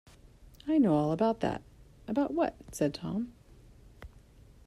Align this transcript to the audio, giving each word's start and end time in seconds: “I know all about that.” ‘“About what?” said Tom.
“I 0.67 0.79
know 0.79 0.95
all 0.95 1.11
about 1.11 1.41
that.” 1.41 1.61
‘“About 2.07 2.33
what?” 2.33 2.55
said 2.71 2.91
Tom. 2.91 3.33